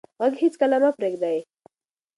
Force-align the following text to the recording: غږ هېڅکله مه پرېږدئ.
غږ 0.19 0.33
هېڅکله 0.43 0.77
مه 0.83 0.89
پرېږدئ. 0.97 1.39